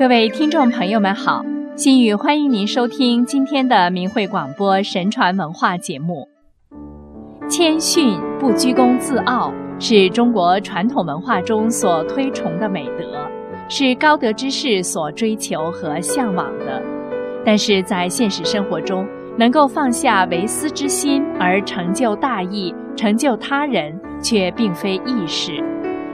[0.00, 1.44] 各位听众朋友们好，
[1.76, 6.26] 心雨欢迎您收听今天的明慧广播神传文化节目。
[7.50, 13.28] 谦逊不居功自傲是中国传统文化中所推崇的美德，
[13.68, 16.82] 是高德之士所追求和向往的。
[17.44, 25.62] 但是在现实生活中，能够放下为私之心而成就大义、成就他人，却并非易事。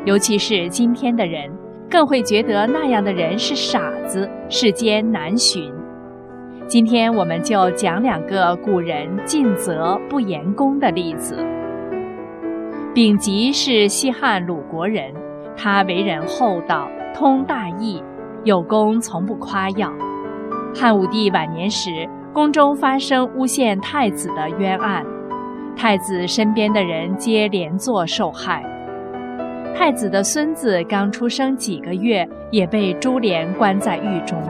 [0.04, 1.48] 尤其是今天的人。
[1.88, 5.72] 更会觉得那样的人是傻子，世间难寻。
[6.66, 11.38] 今天我们就讲两个古人尽责不言功的例子。
[12.92, 15.14] 丙吉是西汉鲁国人，
[15.56, 18.02] 他为人厚道，通大义，
[18.42, 19.92] 有功从不夸耀。
[20.74, 25.06] 汉武帝晚年时，宫中发生诬陷太子的冤案，
[25.76, 28.64] 太子身边的人皆连坐受害。
[29.78, 34.42] 太子的孙子刚出生几个月，也被株连关在狱中。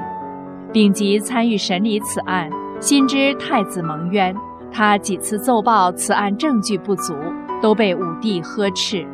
[0.72, 4.32] 丙吉参与审理此案，心知太子蒙冤，
[4.70, 7.12] 他几次奏报此案证据不足，
[7.60, 9.04] 都被武帝呵斥。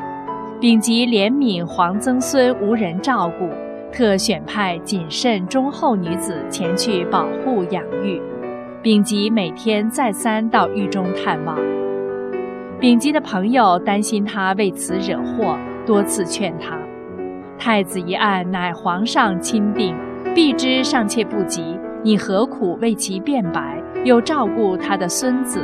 [0.61, 3.49] 丙吉怜悯皇曾孙无人照顾，
[3.91, 8.21] 特选派谨慎忠厚女子前去保护养育。
[8.83, 11.57] 丙吉每天再三到狱中探望。
[12.79, 15.57] 丙吉的朋友担心他为此惹祸。
[15.85, 16.79] 多次劝他，
[17.59, 19.97] 太子一案乃皇上钦定，
[20.35, 25.61] 必知尚且不及，你何苦为其辩白，又照顾他的孙子？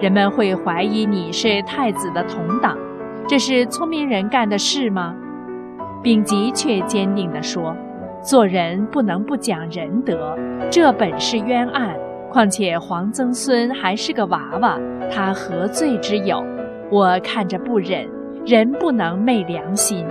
[0.00, 2.76] 人们会怀疑你是太子的同党，
[3.28, 5.14] 这是聪明人干的事吗？
[6.02, 7.76] 丙吉却坚定地说
[8.20, 10.36] ：“做人不能不讲仁德，
[10.70, 11.94] 这本是冤案。
[12.30, 14.78] 况且皇曾孙还是个娃娃，
[15.10, 16.42] 他何罪之有？
[16.90, 18.08] 我看着不忍。”
[18.44, 20.04] 人不能昧良心。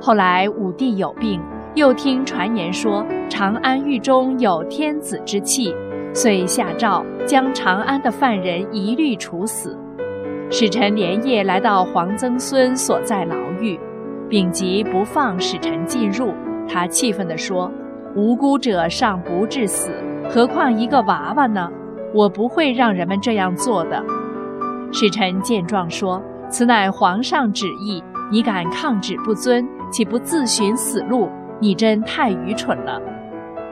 [0.00, 1.40] 后来武帝有病，
[1.74, 5.74] 又听传言说长安狱中有天子之气，
[6.12, 9.76] 遂下诏将长安的犯人一律处死。
[10.50, 13.78] 使臣连夜来到黄曾孙所在牢狱，
[14.28, 16.32] 丙吉不放使臣进入，
[16.68, 17.70] 他气愤地说
[18.14, 19.90] ：“无辜者尚不致死，
[20.28, 21.70] 何况一个娃娃呢？
[22.14, 24.02] 我不会让人们这样做的。”
[24.92, 31.28] 使臣见状说：“此乃皇上旨意，你敢抗旨不遵，岂不自寻死路？
[31.60, 33.00] 你真太愚蠢了。”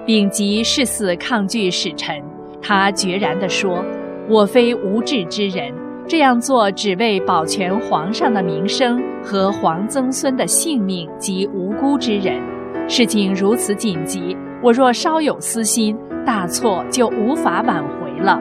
[0.07, 2.23] 丙吉誓死抗拒使臣，
[2.63, 3.85] 他决然地说
[4.29, 5.73] ：“我非无志之人，
[6.07, 12.41] 这样做只为保全皇上的名声和皇曾孙的性命及无辜之人。
[12.89, 18.41] 事情如此紧急，我若稍有私心，大错就无法挽回了。”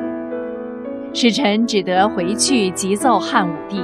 [1.17, 3.81] 使臣只得回去急奏汉武帝，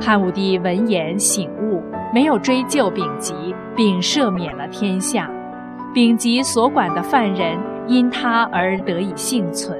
[0.00, 1.82] 汉武帝闻言醒悟，
[2.14, 3.34] 没有追究丙吉，
[3.74, 5.28] 并赦免了天下。
[5.92, 9.76] 丙吉所管的犯人因他而得以幸存。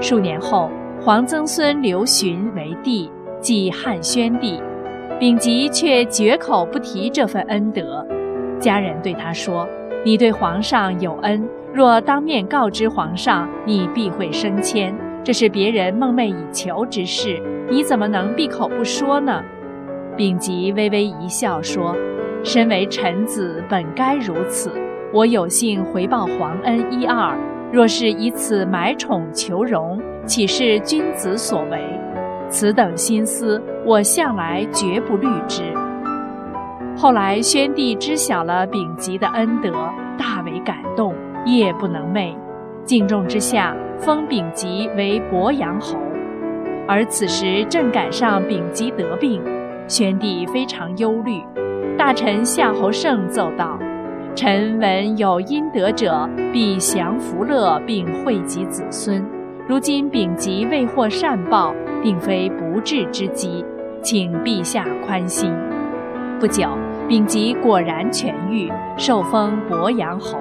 [0.00, 0.70] 数年后，
[1.00, 3.10] 皇曾孙刘询为帝，
[3.40, 4.62] 即汉宣帝，
[5.18, 8.06] 丙吉却绝口不提这份恩德。
[8.60, 9.68] 家人对他说
[10.06, 14.94] ：“你对皇上有恩，若当面告知皇上，你必会升迁。”
[15.28, 19.44] 这是别人梦寐以求之事，你怎么能闭口不说呢？
[20.16, 21.94] 丙吉微微一笑说
[22.42, 24.72] ：“身为臣子，本该如此。
[25.12, 27.36] 我有幸回报皇恩一二，
[27.70, 31.78] 若是以此买宠求荣，岂是君子所为？
[32.48, 35.62] 此等心思，我向来绝不虑之。”
[36.96, 39.72] 后来宣帝知晓了丙吉的恩德，
[40.16, 41.14] 大为感动，
[41.44, 42.34] 夜不能寐。
[42.86, 45.98] 敬重之下，封丙吉为鄱阳侯，
[46.86, 49.42] 而此时正赶上丙吉得病，
[49.86, 51.42] 宣帝非常忧虑。
[51.96, 53.78] 大臣夏侯胜奏道
[54.34, 59.24] ：“臣闻有阴德者必享福乐，并惠及子孙。
[59.66, 63.64] 如今丙吉未获善报，并非不治之疾，
[64.00, 65.52] 请陛下宽心。”
[66.38, 66.68] 不久，
[67.08, 70.38] 丙吉果然痊愈，受封鄱阳侯，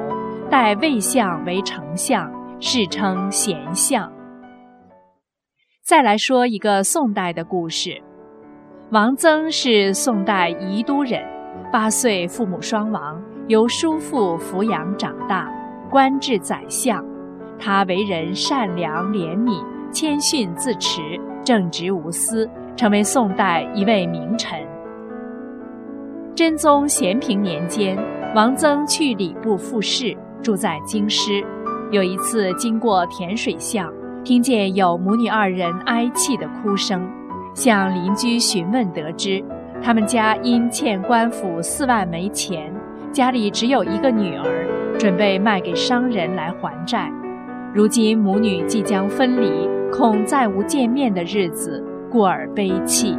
[0.48, 2.31] 代魏相为丞相。
[2.59, 4.12] 世称贤相。
[5.86, 8.01] 再来说一个宋代的故事。
[8.89, 11.24] 王曾是宋代宜都人，
[11.71, 15.48] 八岁父母双亡，由叔父抚养长大，
[15.88, 17.06] 官至宰相。
[17.59, 21.01] 他为人善良怜悯、谦逊自持、
[21.45, 24.59] 正直无私，成为宋代一位名臣。
[26.33, 27.95] 真宗咸平年间，
[28.33, 31.45] 王曾去礼部复试，住在京师。
[31.89, 33.89] 有一次经过甜水巷，
[34.22, 37.07] 听见有母女二人哀泣的哭声，
[37.54, 39.42] 向邻居询问得知，
[39.81, 42.74] 他们家因欠官府四万枚钱，
[43.10, 47.10] 家里只有一个女儿，准备卖给商人来还债。
[47.74, 49.50] 如今母女即将分离，
[49.90, 51.81] 恐再无见面的日子，
[52.12, 53.18] 故而悲泣。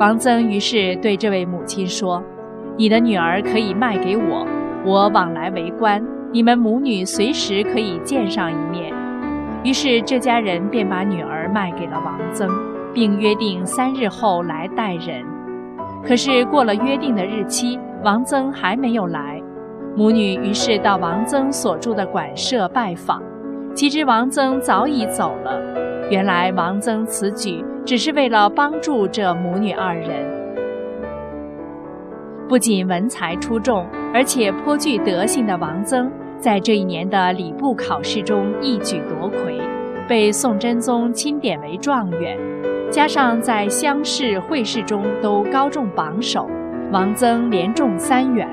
[0.00, 2.22] 王曾于是对这位母亲说
[2.78, 4.46] ：“你的女儿可以卖给我，
[4.84, 6.02] 我往来为官，
[6.36, 8.92] 你们母女随时可以见上一面。”
[9.64, 12.46] 于是这家人便把女儿卖给了王曾，
[12.92, 15.24] 并约定三日后来带人。
[16.06, 19.42] 可是过了约定的日期，王曾还没有来，
[19.96, 23.22] 母女于是到王曾所住的馆舍拜访，
[23.74, 25.58] 岂知王曾早已走了。
[26.10, 27.64] 原来王曾此举。
[27.86, 30.28] 只是为了帮助这母女二人，
[32.48, 39.58] 不仅文才出众，而且颇具德行的王曾，在这一年的礼部考试中一举夺魁，
[40.08, 42.38] 被宋真宗钦点为状元，
[42.90, 46.48] 加上在乡试、会试中都高中榜首，
[46.92, 48.48] 王曾连中三元。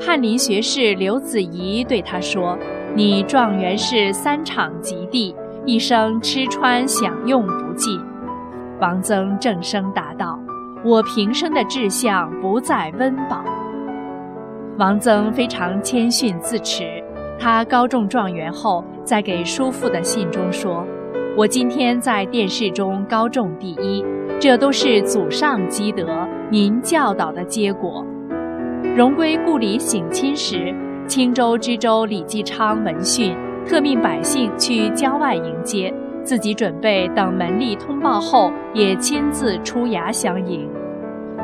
[0.00, 2.56] 翰林学士刘子仪对他说
[2.96, 5.34] ：“你状元是三场及第，
[5.66, 8.00] 一生吃穿享用不尽。”
[8.80, 10.38] 王曾正声答道
[10.82, 13.44] ：“我平生的志向不在温饱。”
[14.78, 16.99] 王曾非常谦逊自持。
[17.40, 20.86] 他高中状元后，在给叔父的信中说
[21.34, 24.04] ：“我今天在殿试中高中第一，
[24.38, 28.04] 这都是祖上积德，您教导的结果。”
[28.94, 30.74] 荣归故里省亲时，
[31.06, 33.34] 青州知州李继昌闻讯，
[33.66, 35.92] 特命百姓去郊外迎接。
[36.22, 40.68] 自己准备等门吏通报后，也亲自出衙相迎。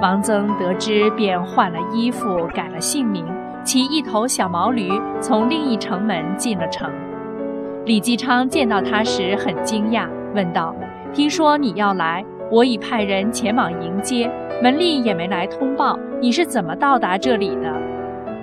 [0.03, 3.25] 王曾得知，便换了衣服，改了姓名，
[3.67, 4.89] 骑一头小毛驴，
[5.21, 6.89] 从另一城门进了城。
[7.85, 10.73] 李继昌见到他时很惊讶，问道
[11.13, 14.31] ：“听说你要来，我已派人前往迎接，
[14.63, 17.75] 门吏也没来通报，你是怎么到达这里的？”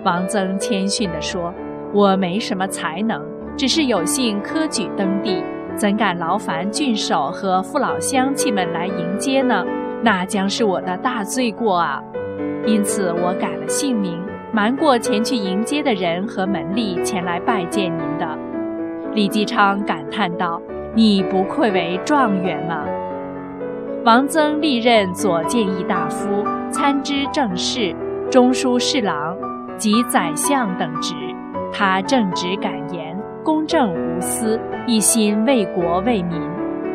[0.04, 1.54] 王曾谦逊地说
[1.96, 3.24] ：“我没什么才能，
[3.56, 5.42] 只是有幸科举登第。”
[5.78, 9.66] 怎敢劳烦郡守和父老乡亲们来迎接呢？
[10.04, 12.04] 那将是我的大罪过啊！
[12.68, 14.22] 因此我改了姓名，
[14.56, 18.38] 瞒过前去迎接的人和门吏前来拜见您的。
[19.16, 20.62] 李继昌感叹道
[20.94, 22.86] ：“你不愧为状元啊？”
[24.06, 27.96] 王曾历任左谏议大夫、参知政事、
[28.30, 29.36] 中书侍郎
[29.76, 31.16] 及宰相等职，
[31.72, 33.18] 他正直敢言。
[33.44, 36.40] 公正无私，一心为国为民，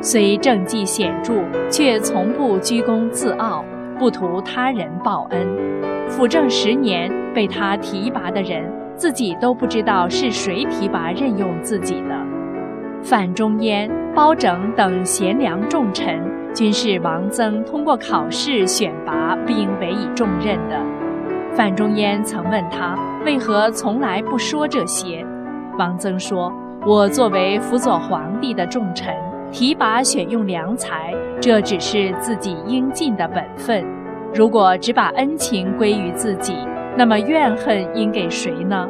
[0.00, 1.34] 虽政绩显著，
[1.68, 3.64] 却从不居功自傲，
[3.98, 5.46] 不图他人报恩。
[6.08, 12.20] 辅政十年，被他提拔的人，自己都不知道是谁提拔任用自己的。
[13.00, 16.20] 范仲淹、包拯等贤良重臣，
[16.52, 20.84] 均是王曾通过考试选拔并委以重任的。
[21.52, 25.24] 范仲淹曾问他，为何从来不说这些？
[25.78, 26.52] 王曾说
[26.84, 29.14] ：“我作为辅佐皇帝的重臣，
[29.52, 33.86] 提拔选用良才，这只是自己应尽的本分。
[34.34, 36.56] 如果只把恩情归于自己，
[36.98, 38.86] 那么怨恨应给谁呢？”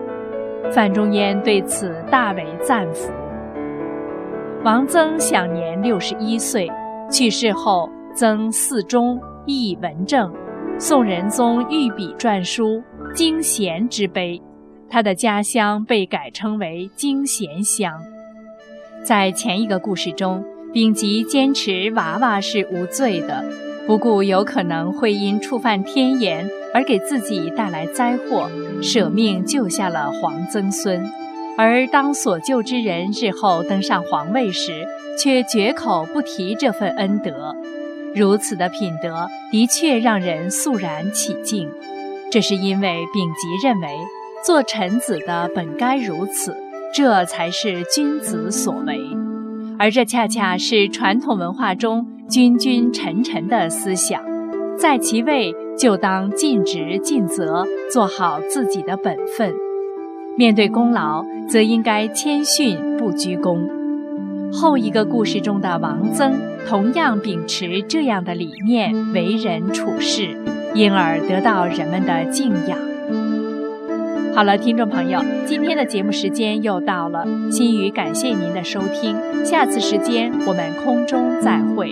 [0.73, 3.13] 范仲淹对此大为赞服。
[4.65, 6.69] 王曾享年六十一岁，
[7.11, 10.33] 去世后，曾嗣终谥文正，
[10.79, 12.83] 宋仁宗御笔篆书
[13.15, 14.43] “经贤之碑”。
[14.91, 17.93] 他的家乡被改称为京咸乡。
[19.05, 23.45] 在前一个故事中，丙吉坚持娃娃是无罪的，
[23.89, 28.51] 不顾有可能会因触犯天言而给自己带来灾祸，
[28.83, 31.03] 舍命救下了皇曾孙。
[31.57, 34.87] 而当所救之人日后登上皇位时，
[35.19, 37.57] 却绝口不提这份恩德。
[38.15, 41.71] 如此的品德，的确让人肃然起敬。
[42.31, 43.89] 这是因为丙吉认为。
[44.45, 46.57] 做臣子的本该如此，
[46.95, 49.01] 这才是君子所为，
[49.81, 54.23] 而这恰恰是传统文化中君君臣臣的思想。
[54.77, 59.51] 在其位就当尽职尽责，做好自己的本分；
[60.37, 63.69] 面对功劳，则应该谦逊不居功。
[64.53, 66.33] 后一个故事中的王曾，
[66.67, 70.37] 同样秉持这样的理念为人处事，
[70.75, 72.88] 因而得到人们的敬仰。
[74.39, 81.91] 好了，听众朋友，今天的节目时间又到了，心语感谢您的收听，下次时间我们空中再会。